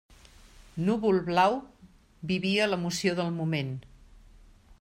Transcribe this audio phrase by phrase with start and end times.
[0.87, 1.59] Núvol-Blau
[2.33, 3.73] vivia l'emoció del moment.